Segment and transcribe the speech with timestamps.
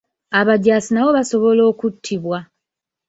[0.39, 2.37] Abajaasi nabo basobola okuttibwa.